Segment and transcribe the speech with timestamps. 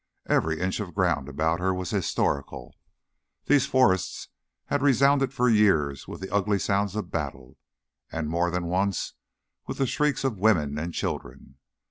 [0.25, 2.73] Every inch of ground about her was historical.
[3.45, 4.29] These forests
[4.65, 7.59] had resounded for years with the ugly sounds of battle,
[8.11, 9.13] and more than once
[9.67, 11.59] with the shrieks of women and children.